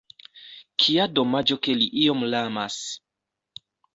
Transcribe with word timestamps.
Kia 0.83 1.05
domaĝo 1.19 1.57
ke 1.67 1.77
li 1.81 1.89
iom 2.05 2.25
lamas! 2.31 2.79